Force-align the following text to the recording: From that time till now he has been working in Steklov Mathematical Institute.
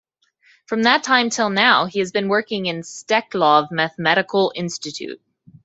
From 0.65 0.81
that 0.81 1.03
time 1.03 1.29
till 1.29 1.51
now 1.51 1.85
he 1.85 1.99
has 1.99 2.11
been 2.11 2.27
working 2.27 2.65
in 2.65 2.81
Steklov 2.81 3.67
Mathematical 3.69 4.51
Institute. 4.55 5.21